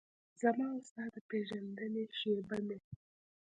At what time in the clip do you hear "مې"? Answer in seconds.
2.67-2.77